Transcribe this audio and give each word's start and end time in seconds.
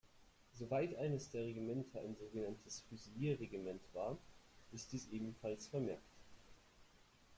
Soweit 0.53 0.95
eines 0.95 1.29
der 1.29 1.43
Regimenter 1.43 1.99
ein 1.99 2.15
sogenanntes 2.15 2.83
Füsilierregiment 2.89 3.81
war, 3.93 4.17
ist 4.71 4.91
dies 4.93 5.07
ebenfalls 5.09 5.67
vermerkt. 5.67 6.17